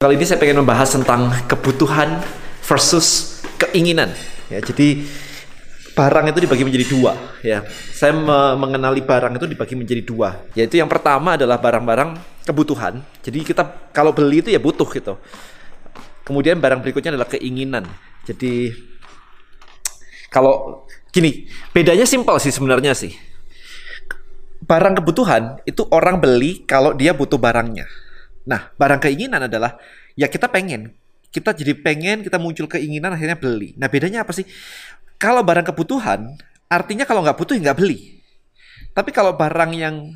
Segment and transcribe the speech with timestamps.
[0.00, 2.24] Kali ini saya pengen membahas tentang kebutuhan
[2.64, 4.08] versus keinginan.
[4.48, 5.04] Ya, jadi
[5.92, 7.12] barang itu dibagi menjadi dua.
[7.44, 10.40] Ya, saya me mengenali barang itu dibagi menjadi dua.
[10.56, 12.16] Yaitu yang pertama adalah barang-barang
[12.48, 13.04] kebutuhan.
[13.20, 15.20] Jadi kita kalau beli itu ya butuh gitu.
[16.24, 17.84] Kemudian barang berikutnya adalah keinginan.
[18.24, 18.72] Jadi
[20.32, 21.44] kalau gini,
[21.76, 23.12] bedanya simpel sih sebenarnya sih.
[24.64, 27.84] Barang kebutuhan itu orang beli kalau dia butuh barangnya.
[28.48, 29.76] Nah, barang keinginan adalah
[30.16, 30.94] ya kita pengen,
[31.30, 33.76] kita jadi pengen, kita muncul keinginan akhirnya beli.
[33.76, 34.44] Nah, bedanya apa sih?
[35.20, 38.20] Kalau barang kebutuhan, artinya kalau nggak butuh ya nggak beli.
[38.96, 40.10] Tapi kalau barang yang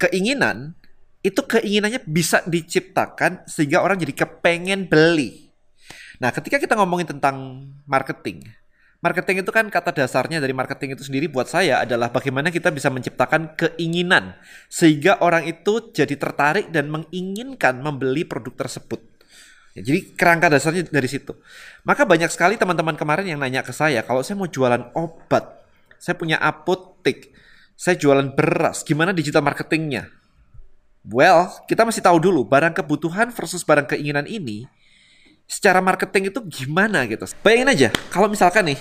[0.00, 0.78] keinginan,
[1.20, 5.52] itu keinginannya bisa diciptakan sehingga orang jadi kepengen beli.
[6.20, 8.44] Nah, ketika kita ngomongin tentang marketing,
[9.00, 12.92] Marketing itu kan kata dasarnya dari marketing itu sendiri buat saya adalah bagaimana kita bisa
[12.92, 14.36] menciptakan keinginan
[14.68, 19.00] sehingga orang itu jadi tertarik dan menginginkan membeli produk tersebut.
[19.72, 21.32] Ya, jadi kerangka dasarnya dari situ.
[21.88, 25.48] Maka banyak sekali teman-teman kemarin yang nanya ke saya, kalau saya mau jualan obat,
[25.96, 27.32] saya punya apotek,
[27.80, 30.12] saya jualan beras, gimana digital marketingnya?
[31.08, 34.68] Well, kita masih tahu dulu barang kebutuhan versus barang keinginan ini
[35.50, 37.26] secara marketing itu gimana gitu.
[37.42, 38.78] Bayangin aja, kalau misalkan nih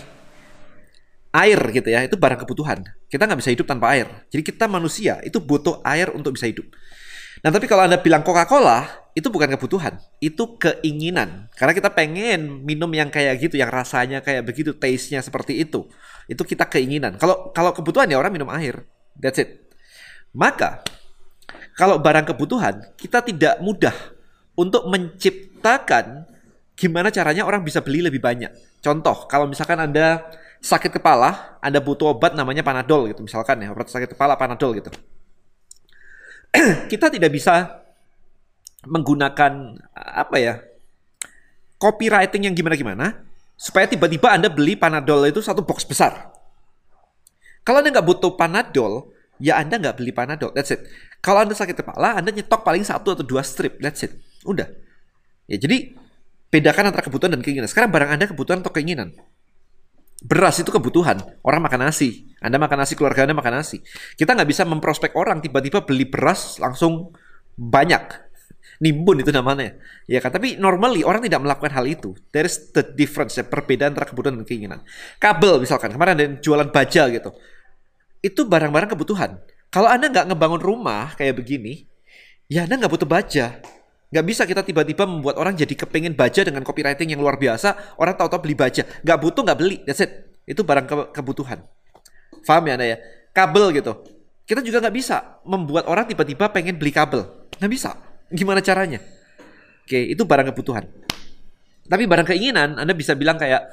[1.34, 2.86] air gitu ya, itu barang kebutuhan.
[3.10, 4.06] Kita nggak bisa hidup tanpa air.
[4.30, 6.70] Jadi kita manusia itu butuh air untuk bisa hidup.
[7.42, 8.86] Nah tapi kalau anda bilang Coca-Cola
[9.18, 11.50] itu bukan kebutuhan, itu keinginan.
[11.58, 15.90] Karena kita pengen minum yang kayak gitu, yang rasanya kayak begitu, taste-nya seperti itu.
[16.30, 17.18] Itu kita keinginan.
[17.18, 18.86] Kalau kalau kebutuhan ya orang minum air,
[19.18, 19.74] that's it.
[20.36, 20.86] Maka
[21.74, 23.96] kalau barang kebutuhan kita tidak mudah
[24.60, 26.28] untuk menciptakan
[26.80, 28.80] gimana caranya orang bisa beli lebih banyak.
[28.80, 30.24] Contoh, kalau misalkan Anda
[30.64, 34.88] sakit kepala, Anda butuh obat namanya Panadol gitu misalkan ya, obat sakit kepala Panadol gitu.
[36.92, 37.84] Kita tidak bisa
[38.88, 40.56] menggunakan apa ya?
[41.80, 43.24] copywriting yang gimana-gimana
[43.56, 46.36] supaya tiba-tiba Anda beli Panadol itu satu box besar.
[47.64, 50.52] Kalau Anda nggak butuh Panadol, ya Anda nggak beli Panadol.
[50.52, 50.84] That's it.
[51.24, 53.80] Kalau Anda sakit kepala, Anda nyetok paling satu atau dua strip.
[53.80, 54.16] That's it.
[54.44, 54.68] Udah.
[55.48, 55.96] Ya jadi
[56.50, 57.70] Bedakan antara kebutuhan dan keinginan.
[57.70, 59.14] Sekarang barang Anda kebutuhan atau keinginan?
[60.26, 61.22] Beras itu kebutuhan.
[61.46, 62.28] Orang makan nasi.
[62.42, 63.80] Anda makan nasi, keluarga Anda makan nasi.
[64.18, 67.14] Kita nggak bisa memprospek orang tiba-tiba beli beras langsung
[67.54, 68.28] banyak.
[68.82, 69.78] Nimbun itu namanya.
[70.10, 70.34] Ya kan?
[70.34, 72.18] Tapi normally orang tidak melakukan hal itu.
[72.34, 74.80] There is the difference, ya, perbedaan antara kebutuhan dan keinginan.
[75.22, 77.30] Kabel misalkan, kemarin ada yang jualan baja gitu.
[78.20, 79.40] Itu barang-barang kebutuhan.
[79.70, 81.86] Kalau Anda nggak ngebangun rumah kayak begini,
[82.50, 83.62] ya Anda nggak butuh baja
[84.10, 87.98] Gak bisa kita tiba-tiba membuat orang jadi kepengen baca dengan copywriting yang luar biasa.
[88.02, 88.82] Orang tahu-tahu beli baca.
[88.82, 89.86] Gak butuh gak beli.
[89.86, 90.34] That's it.
[90.50, 91.62] Itu barang ke kebutuhan.
[92.42, 92.98] Paham ya Anda ya?
[93.30, 94.02] Kabel gitu.
[94.50, 97.22] Kita juga gak bisa membuat orang tiba-tiba pengen beli kabel.
[97.62, 97.94] Gak bisa.
[98.34, 98.98] Gimana caranya?
[99.86, 100.90] Oke, itu barang kebutuhan.
[101.90, 103.70] Tapi barang keinginan, Anda bisa bilang kayak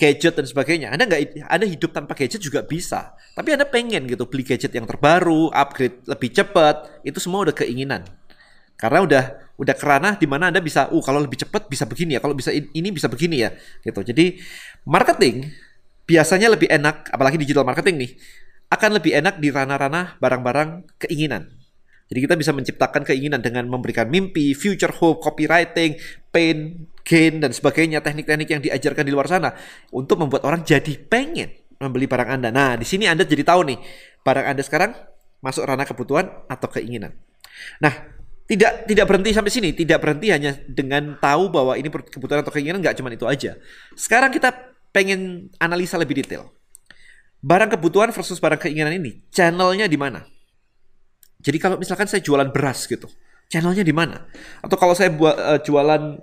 [0.00, 0.88] gadget dan sebagainya.
[0.92, 3.12] Anda nggak, Anda hidup tanpa gadget juga bisa.
[3.36, 7.04] Tapi Anda pengen gitu beli gadget yang terbaru, upgrade lebih cepat.
[7.04, 8.08] Itu semua udah keinginan.
[8.80, 9.24] Karena udah
[9.60, 12.48] udah kerana di mana Anda bisa, uh kalau lebih cepat bisa begini ya, kalau bisa
[12.48, 13.52] ini bisa begini ya,
[13.84, 14.00] gitu.
[14.00, 14.40] Jadi
[14.88, 15.52] marketing
[16.08, 18.10] biasanya lebih enak, apalagi digital marketing nih,
[18.72, 21.52] akan lebih enak di ranah-ranah barang-barang keinginan.
[22.10, 25.94] Jadi kita bisa menciptakan keinginan dengan memberikan mimpi, future hope, copywriting,
[26.34, 29.54] pain, gain, dan sebagainya, teknik-teknik yang diajarkan di luar sana
[29.94, 32.50] untuk membuat orang jadi pengen membeli barang Anda.
[32.50, 33.78] Nah, di sini Anda jadi tahu nih,
[34.26, 34.90] barang Anda sekarang
[35.38, 37.14] masuk ranah kebutuhan atau keinginan.
[37.78, 38.19] Nah,
[38.50, 42.82] tidak tidak berhenti sampai sini, tidak berhenti hanya dengan tahu bahwa ini kebutuhan atau keinginan
[42.82, 43.54] nggak cuma itu aja.
[43.94, 44.50] Sekarang kita
[44.90, 46.50] pengen analisa lebih detail.
[47.38, 50.26] Barang kebutuhan versus barang keinginan ini, channelnya di mana?
[51.38, 53.06] Jadi kalau misalkan saya jualan beras gitu,
[53.46, 54.26] channelnya di mana?
[54.66, 56.18] Atau kalau saya buat uh, jualan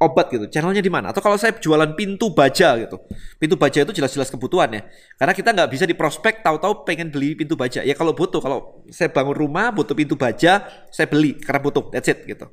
[0.00, 0.48] obat gitu.
[0.48, 1.12] Channelnya di mana?
[1.12, 2.96] Atau kalau saya jualan pintu baja gitu.
[3.36, 4.82] Pintu baja itu jelas-jelas kebutuhan ya.
[5.20, 7.84] Karena kita nggak bisa di prospek tahu-tahu pengen beli pintu baja.
[7.84, 11.92] Ya kalau butuh, kalau saya bangun rumah butuh pintu baja, saya beli karena butuh.
[11.92, 12.48] That's it gitu.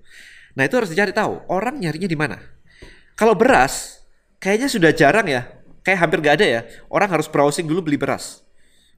[0.60, 1.48] Nah itu harus dicari tahu.
[1.48, 2.36] Orang nyarinya di mana?
[3.16, 4.04] Kalau beras,
[4.44, 5.48] kayaknya sudah jarang ya.
[5.88, 6.62] Kayak hampir nggak ada ya.
[6.92, 8.44] Orang harus browsing dulu beli beras.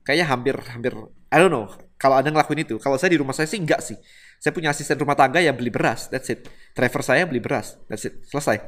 [0.02, 0.94] Kayaknya hampir hampir
[1.30, 2.80] I don't know kalau Anda ngelakuin itu.
[2.80, 4.00] Kalau saya di rumah saya sih enggak sih.
[4.40, 6.48] Saya punya asisten rumah tangga yang beli beras, that's it.
[6.72, 8.24] Driver saya beli beras, that's it.
[8.24, 8.64] Selesai.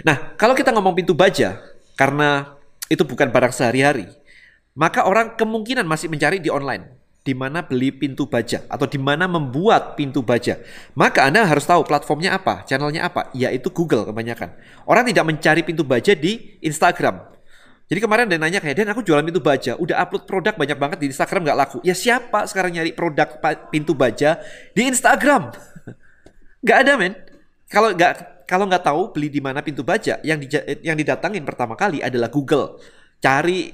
[0.00, 1.60] Nah, kalau kita ngomong pintu baja,
[1.92, 2.56] karena
[2.88, 4.08] itu bukan barang sehari-hari,
[4.72, 9.24] maka orang kemungkinan masih mencari di online di mana beli pintu baja atau di mana
[9.24, 10.60] membuat pintu baja.
[10.92, 14.52] Maka Anda harus tahu platformnya apa, channelnya apa, yaitu Google kebanyakan.
[14.84, 17.33] Orang tidak mencari pintu baja di Instagram.
[17.84, 20.98] Jadi kemarin ada nanya kayak, Dan aku jualan pintu baja, udah upload produk banyak banget
[21.04, 21.78] di Instagram nggak laku.
[21.84, 23.28] Ya siapa sekarang nyari produk
[23.68, 24.40] pintu baja
[24.72, 25.52] di Instagram?
[26.66, 27.12] Gak ada men.
[27.68, 28.12] kalau nggak
[28.48, 30.48] kalau nggak tahu beli di mana pintu baja, yang di,
[30.80, 32.80] yang didatangin pertama kali adalah Google.
[33.20, 33.72] Cari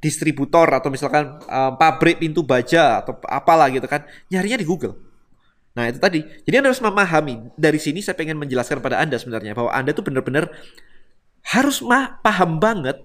[0.00, 4.96] distributor atau misalkan um, pabrik pintu baja atau apalah gitu kan, nyarinya di Google.
[5.76, 6.20] Nah itu tadi.
[6.20, 7.56] Jadi Anda harus memahami.
[7.56, 10.50] Dari sini saya pengen menjelaskan pada Anda sebenarnya bahwa Anda tuh benar-benar
[11.56, 13.00] harus mah paham banget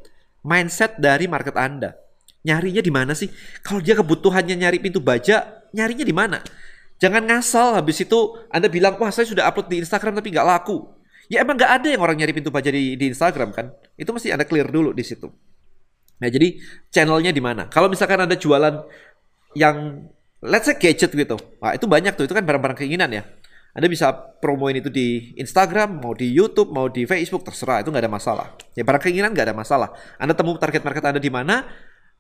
[0.46, 1.98] mindset dari market Anda.
[2.46, 3.34] Nyarinya di mana sih?
[3.66, 6.38] Kalau dia kebutuhannya nyari pintu baja, nyarinya di mana?
[7.02, 10.86] Jangan ngasal habis itu Anda bilang, wah saya sudah upload di Instagram tapi nggak laku.
[11.26, 13.74] Ya emang nggak ada yang orang nyari pintu baja di, di Instagram kan?
[13.98, 15.26] Itu mesti Anda clear dulu di situ.
[16.22, 16.62] Nah jadi
[16.94, 17.66] channelnya di mana?
[17.68, 18.86] Kalau misalkan Anda jualan
[19.58, 20.06] yang
[20.46, 23.26] let's say gadget gitu, wah itu banyak tuh, itu kan barang-barang keinginan ya.
[23.76, 24.08] Anda bisa
[24.40, 28.48] promoin itu di Instagram, mau di YouTube, mau di Facebook, terserah, itu nggak ada masalah.
[28.72, 29.92] Ya barang keinginan nggak ada masalah.
[30.16, 31.68] Anda temu target market Anda di mana,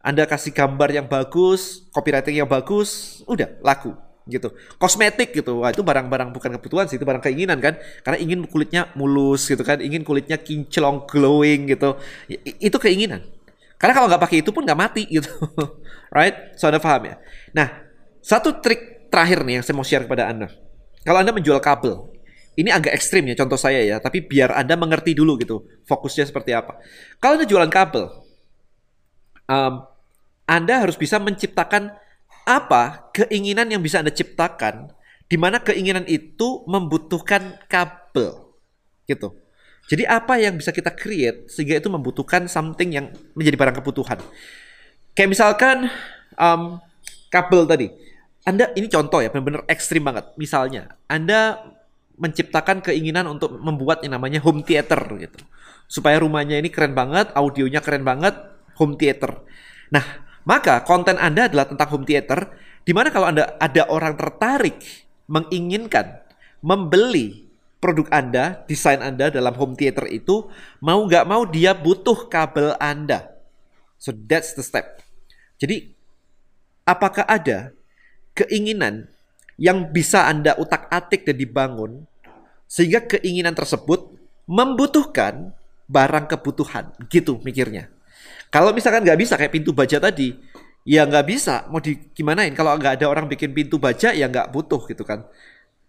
[0.04, 3.96] Anda kasih gambar yang bagus, copywriting yang bagus, udah laku
[4.28, 4.52] gitu.
[4.75, 5.63] Kosmetik gitu.
[5.63, 7.80] Wah, itu barang-barang bukan kebutuhan sih, itu barang keinginan kan.
[8.04, 11.96] Karena ingin kulitnya mulus gitu kan, ingin kulitnya kinclong glowing gitu.
[12.60, 13.24] Itu keinginan.
[13.80, 15.31] Karena kalau nggak pakai itu pun nggak mati gitu.
[16.12, 16.58] right?
[16.60, 17.16] So Anda paham ya?
[17.56, 17.68] Nah,
[18.19, 20.64] satu trik terakhir nih yang saya mau share kepada Anda.
[21.06, 22.10] Kalau Anda menjual kabel,
[22.57, 26.57] ini agak ekstrim ya contoh saya ya, tapi biar Anda mengerti dulu gitu, fokusnya seperti
[26.57, 26.81] apa.
[27.22, 28.10] Kalau Anda jualan kabel,
[29.46, 29.86] um,
[30.50, 31.94] Anda harus bisa menciptakan
[32.46, 34.94] apa keinginan yang bisa Anda ciptakan
[35.25, 38.54] di mana keinginan itu membutuhkan kabel
[39.10, 39.34] gitu.
[39.86, 44.18] Jadi apa yang bisa kita create sehingga itu membutuhkan something yang menjadi barang kebutuhan.
[45.13, 45.78] Kayak misalkan
[46.38, 46.81] um,
[47.30, 47.88] kabel tadi.
[48.45, 50.30] Anda ini contoh ya benar-benar ekstrim banget.
[50.38, 51.65] Misalnya Anda
[52.15, 55.42] menciptakan keinginan untuk membuat yang namanya home theater gitu.
[55.89, 58.38] Supaya rumahnya ini keren banget, audionya keren banget,
[58.77, 59.44] home theater.
[59.92, 60.06] Nah,
[60.45, 62.53] maka konten Anda adalah tentang home theater,
[62.86, 64.77] di mana kalau Anda ada orang tertarik,
[65.25, 66.21] menginginkan,
[66.62, 67.50] membeli
[67.81, 70.50] produk Anda, desain Anda dalam home theater itu,
[70.81, 73.30] mau nggak mau dia butuh kabel Anda.
[74.01, 75.01] So that's the step.
[75.62, 75.94] Jadi,
[76.86, 77.74] apakah ada
[78.36, 79.08] keinginan
[79.56, 82.04] yang bisa Anda utak-atik dan dibangun,
[82.68, 84.12] sehingga keinginan tersebut
[84.46, 85.56] membutuhkan
[85.88, 87.88] barang kebutuhan, gitu mikirnya.
[88.52, 90.36] Kalau misalkan nggak bisa kayak pintu baja tadi,
[90.86, 91.66] ya nggak bisa.
[91.72, 92.54] Mau di gimanain?
[92.54, 95.24] Kalau nggak ada orang bikin pintu baja, ya nggak butuh gitu kan.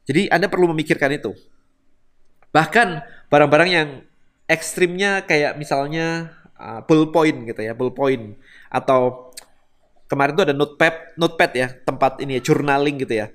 [0.07, 1.35] Jadi Anda perlu memikirkan itu.
[2.55, 2.89] Bahkan
[3.29, 3.89] barang-barang yang
[4.47, 8.39] ekstrimnya kayak misalnya uh, ballpoint gitu ya, ballpoint
[8.71, 9.26] atau
[10.07, 13.27] kemarin tuh ada notepad, notepad ya, tempat ini ya, journaling gitu ya.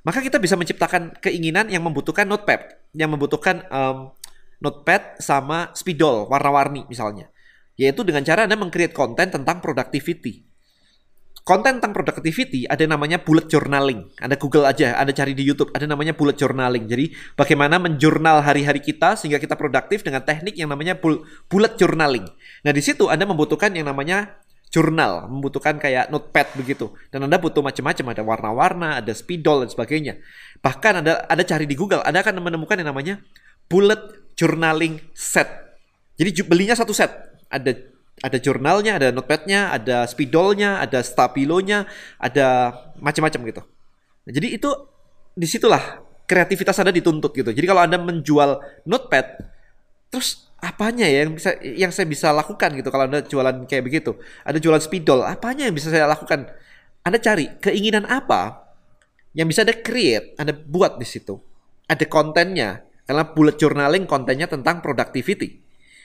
[0.00, 4.12] Maka kita bisa menciptakan keinginan yang membutuhkan notepad, yang membutuhkan um,
[4.60, 7.28] notepad sama spidol warna-warni misalnya.
[7.76, 10.44] Yaitu dengan cara Anda mengcreate konten tentang productivity.
[11.40, 14.12] Konten tentang productivity ada namanya bullet journaling.
[14.20, 16.84] Anda Google aja, Anda cari di YouTube, ada namanya bullet journaling.
[16.84, 21.00] Jadi bagaimana menjurnal hari-hari kita sehingga kita produktif dengan teknik yang namanya
[21.48, 22.28] bullet journaling.
[22.60, 24.36] Nah di situ Anda membutuhkan yang namanya
[24.70, 26.94] jurnal, membutuhkan kayak notepad begitu.
[27.10, 30.22] Dan Anda butuh macam-macam, ada warna-warna, ada spidol dan sebagainya.
[30.62, 33.18] Bahkan Anda ada cari di Google, Anda akan menemukan yang namanya
[33.66, 35.50] bullet journaling set.
[36.14, 37.10] Jadi belinya satu set
[37.50, 37.74] ada
[38.20, 41.88] ada jurnalnya, ada notepadnya, ada spidolnya, ada stabilonya,
[42.20, 43.62] ada macam-macam gitu.
[44.28, 44.70] Nah, jadi itu
[45.32, 47.50] di situlah kreativitas Anda dituntut gitu.
[47.50, 49.40] Jadi kalau Anda menjual notepad,
[50.12, 54.16] terus apanya ya yang bisa yang saya bisa lakukan gitu kalau Anda jualan kayak begitu.
[54.44, 56.48] Ada jualan spidol, apanya yang bisa saya lakukan?
[57.00, 58.68] Anda cari keinginan apa
[59.32, 61.40] yang bisa Anda create, Anda buat di situ.
[61.88, 62.84] Ada kontennya.
[63.08, 65.58] Karena bullet journaling kontennya tentang productivity.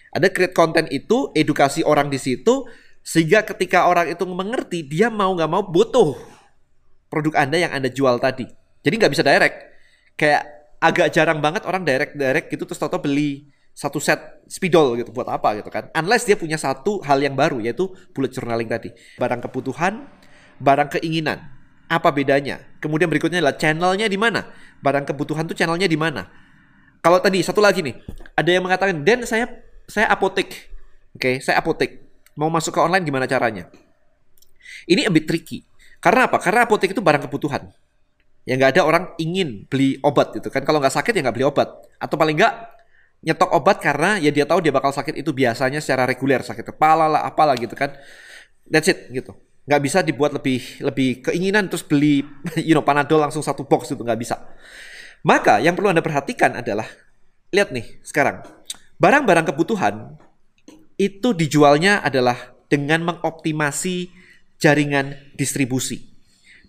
[0.10, 2.66] Ada create konten itu, edukasi orang di situ,
[3.06, 6.18] sehingga ketika orang itu mengerti, dia mau nggak mau butuh
[7.14, 8.50] produk Anda yang Anda jual tadi.
[8.82, 9.58] Jadi nggak bisa direct.
[10.18, 15.28] Kayak agak jarang banget orang direct-direct gitu terus tau beli satu set spidol gitu buat
[15.28, 15.92] apa gitu kan.
[15.92, 18.96] Unless dia punya satu hal yang baru yaitu bullet journaling tadi.
[19.20, 20.08] Barang kebutuhan,
[20.64, 21.52] barang keinginan.
[21.92, 22.64] Apa bedanya?
[22.80, 24.48] Kemudian berikutnya adalah channelnya di mana?
[24.80, 26.26] Barang kebutuhan tuh channelnya di mana?
[27.04, 27.94] Kalau tadi satu lagi nih,
[28.34, 29.46] ada yang mengatakan, "Den, saya
[29.86, 30.72] saya apotek.
[31.14, 32.02] Oke, okay, saya apotek.
[32.36, 33.70] Mau masuk ke online gimana caranya?
[34.90, 35.64] Ini a bit tricky.
[36.02, 36.42] Karena apa?
[36.42, 37.70] Karena apotek itu barang kebutuhan.
[38.46, 40.62] Ya nggak ada orang ingin beli obat gitu kan.
[40.62, 41.70] Kalau nggak sakit ya nggak beli obat.
[41.98, 42.54] Atau paling nggak
[43.26, 47.10] nyetok obat karena ya dia tahu dia bakal sakit itu biasanya secara reguler sakit kepala
[47.10, 47.92] lah apalah gitu kan.
[48.70, 49.34] That's it gitu.
[49.66, 52.22] Nggak bisa dibuat lebih lebih keinginan terus beli
[52.68, 54.38] you know panadol langsung satu box itu nggak bisa.
[55.26, 56.86] Maka yang perlu anda perhatikan adalah
[57.50, 58.46] lihat nih sekarang
[58.96, 60.16] Barang-barang kebutuhan
[60.96, 64.08] itu dijualnya adalah dengan mengoptimasi
[64.56, 66.16] jaringan distribusi.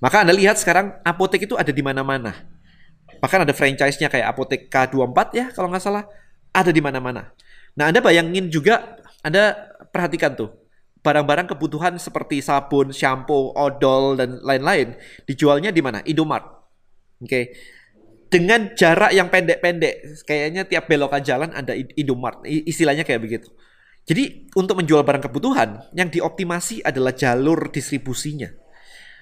[0.03, 2.35] Maka Anda lihat sekarang apotek itu ada di mana-mana.
[3.23, 6.05] Bahkan ada franchise-nya kayak Apotek K24 ya kalau nggak salah.
[6.57, 7.37] Ada di mana-mana.
[7.77, 9.53] Nah Anda bayangin juga, Anda
[9.93, 10.49] perhatikan tuh.
[11.05, 14.97] Barang-barang kebutuhan seperti sabun, shampoo, odol, dan lain-lain
[15.29, 16.03] dijualnya di mana?
[16.03, 16.49] Indomart.
[17.21, 17.29] Oke.
[17.29, 17.45] Okay.
[18.27, 22.43] Dengan jarak yang pendek-pendek, kayaknya tiap belokan jalan ada Indomart.
[22.43, 23.55] Istilahnya kayak begitu.
[24.03, 28.51] Jadi untuk menjual barang kebutuhan, yang dioptimasi adalah jalur distribusinya.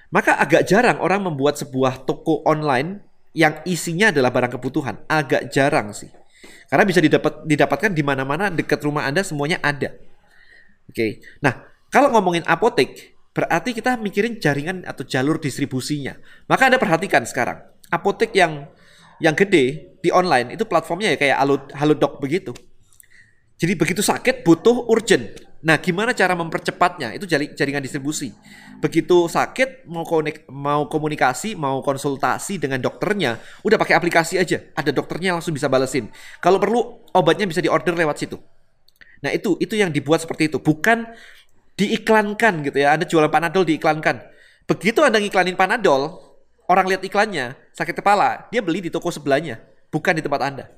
[0.09, 3.05] Maka agak jarang orang membuat sebuah toko online
[3.37, 5.05] yang isinya adalah barang kebutuhan.
[5.05, 6.09] Agak jarang sih.
[6.67, 9.93] Karena bisa didapat didapatkan di mana-mana dekat rumah Anda semuanya ada.
[10.89, 11.21] Oke.
[11.41, 16.17] Nah, kalau ngomongin apotek, berarti kita mikirin jaringan atau jalur distribusinya.
[16.49, 17.61] Maka Anda perhatikan sekarang,
[17.93, 18.67] apotek yang
[19.23, 22.51] yang gede di online itu platformnya ya kayak Halo, Halodoc begitu.
[23.55, 25.44] Jadi begitu sakit butuh urgent.
[25.65, 27.17] Nah, gimana cara mempercepatnya?
[27.17, 28.29] Itu jaringan distribusi.
[28.77, 34.61] Begitu sakit mau konik, mau komunikasi, mau konsultasi dengan dokternya, udah pakai aplikasi aja.
[34.77, 36.13] Ada dokternya langsung bisa balesin.
[36.37, 38.37] Kalau perlu obatnya bisa diorder lewat situ.
[39.25, 41.09] Nah, itu itu yang dibuat seperti itu, bukan
[41.73, 42.93] diiklankan gitu ya.
[42.93, 44.21] Anda jualan Panadol diiklankan.
[44.69, 46.13] Begitu Anda ngiklanin Panadol,
[46.69, 49.57] orang lihat iklannya, sakit kepala, dia beli di toko sebelahnya,
[49.89, 50.69] bukan di tempat Anda.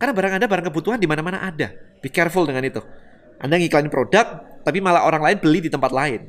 [0.00, 1.68] Karena barang Anda barang kebutuhan di mana-mana ada.
[2.00, 2.80] Be careful dengan itu.
[3.38, 6.28] Anda ngiklanin produk, tapi malah orang lain beli di tempat lain.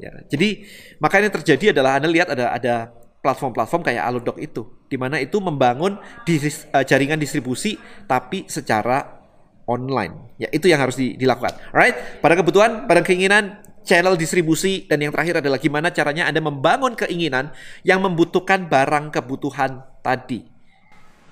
[0.00, 0.66] Ya, jadi
[0.98, 2.74] makanya yang terjadi adalah Anda lihat ada ada
[3.22, 7.78] platform-platform kayak Alodoc itu, di mana itu membangun uh, jaringan distribusi
[8.10, 9.22] tapi secara
[9.70, 10.34] online.
[10.42, 11.54] Ya, itu yang harus di, dilakukan.
[11.70, 16.98] Alright, pada kebutuhan, pada keinginan, channel distribusi dan yang terakhir adalah gimana caranya Anda membangun
[16.98, 17.54] keinginan
[17.86, 20.42] yang membutuhkan barang kebutuhan tadi.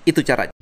[0.07, 0.60] Itu caranya.